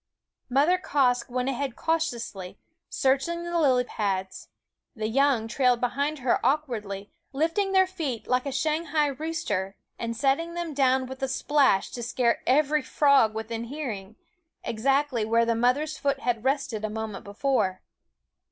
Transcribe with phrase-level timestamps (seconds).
[0.49, 2.57] Mother Quoskh went ahead cautiously,
[2.89, 4.49] searching the lily pads;
[4.95, 10.55] the young trailed behind her awkwardly, lifting their feet like a Shanghai rooster and setting
[10.55, 14.15] them down with a splash to scare every frog within hearing,
[14.63, 17.83] exactly where the mother's foot had rested a moment before.